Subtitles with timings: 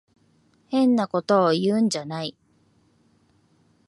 [0.69, 2.35] 変なことを言うんじゃない。